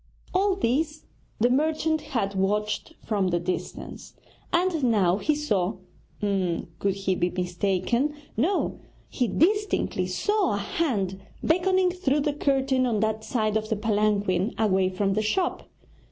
All 0.33 0.55
this 0.55 1.05
the 1.39 1.51
merchant 1.51 2.01
had 2.01 2.33
watched 2.33 2.93
from 3.05 3.27
the 3.27 3.39
distance, 3.39 4.15
and 4.51 4.83
now 4.83 5.17
he 5.17 5.35
saw 5.35 5.75
could 6.19 6.95
he 6.95 7.13
be 7.13 7.29
mistaken? 7.29 8.15
no, 8.35 8.79
he 9.09 9.27
distinctly 9.27 10.07
saw 10.07 10.55
a 10.55 10.57
hand 10.57 11.21
beckoning 11.43 11.91
through 11.91 12.21
the 12.21 12.33
curtain 12.33 12.87
on 12.87 12.99
that 13.01 13.23
side 13.23 13.55
of 13.55 13.69
the 13.69 13.75
palanquin 13.75 14.55
away 14.57 14.89
from 14.89 15.13
the 15.13 15.21
shop. 15.21 15.69